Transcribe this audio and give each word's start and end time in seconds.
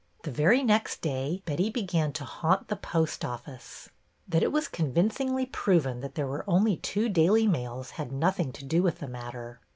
The 0.23 0.31
very 0.31 0.63
next 0.63 1.03
day 1.03 1.43
Betty 1.45 1.69
began 1.69 2.11
to 2.13 2.25
haunt 2.25 2.69
the 2.69 2.75
post 2.75 3.23
office. 3.23 3.89
That 4.27 4.41
it 4.41 4.51
was 4.51 4.67
convincingly 4.67 5.45
proven 5.45 5.99
that 6.01 6.15
there 6.15 6.25
were 6.25 6.43
only 6.47 6.77
two 6.77 7.07
daily 7.07 7.45
mails 7.45 7.91
had 7.91 8.11
nothing 8.11 8.51
to 8.53 8.65
do 8.65 8.81
with 8.81 8.97
the 8.97 9.07
matter. 9.07 9.59